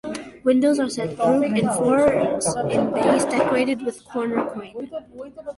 [0.43, 4.89] Windows are set group in fours in bays decorated with corner quoining.